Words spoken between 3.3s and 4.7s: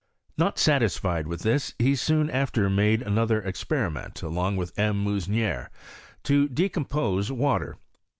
experiment along